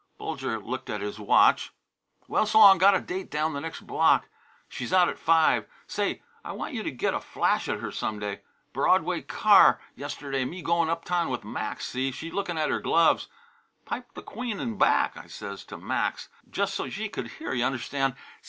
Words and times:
Bulger 0.17 0.57
looked 0.57 0.89
at 0.89 1.01
his 1.01 1.19
watch. 1.19 1.71
"Well, 2.27 2.47
s'long; 2.47 2.79
got 2.79 2.95
a 2.95 2.99
date 3.01 3.29
down 3.29 3.49
in 3.49 3.53
the 3.53 3.61
next 3.61 3.81
block. 3.85 4.29
She's 4.67 4.91
out 4.91 5.09
at 5.09 5.19
five. 5.19 5.67
Say, 5.85 6.23
I 6.43 6.53
want 6.53 6.73
you 6.73 6.81
to 6.81 6.89
get 6.89 7.13
a 7.13 7.19
flash 7.21 7.69
at 7.69 7.81
her 7.81 7.91
some 7.91 8.17
day. 8.17 8.41
Broadway 8.73 9.21
car, 9.21 9.79
yesterday, 9.95 10.43
me 10.43 10.63
goin' 10.63 10.89
uptown 10.89 11.29
with 11.29 11.43
Max, 11.43 11.85
see? 11.85 12.09
she 12.11 12.31
lookin' 12.31 12.57
at 12.57 12.71
her 12.71 12.79
gloves. 12.79 13.27
'Pipe 13.85 14.11
the 14.15 14.23
queen 14.23 14.59
in 14.59 14.73
black,' 14.75 15.15
I 15.15 15.27
says 15.27 15.63
to 15.65 15.77
Max, 15.77 16.29
jes' 16.51 16.73
so 16.73 16.89
she 16.89 17.07
could 17.07 17.27
hear, 17.33 17.53
y' 17.53 17.61
understand. 17.61 18.15